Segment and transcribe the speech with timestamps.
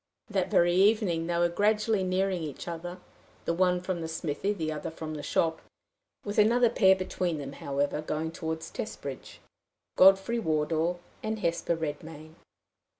[0.31, 2.97] That very evening they were gradually nearing each other
[3.45, 5.61] the one from the smithy, the other from the shop
[6.25, 9.41] with another pair between them, however, going toward Testbridge
[9.97, 12.33] Godfrey Wardour and Hesper Redmain.